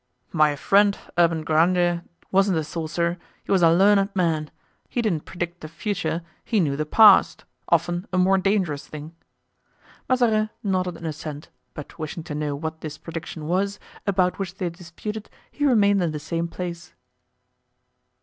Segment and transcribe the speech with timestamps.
[0.33, 4.49] "My friend, Urban Grandier wasn't a sorcerer, he was a learned man.
[4.89, 9.13] He didn't predict the future, he knew the past—often a more dangerous thing."
[10.09, 13.77] Mazarin nodded an assent, but wishing to know what this prediction was,
[14.07, 16.95] about which they disputed, he remained in the same place.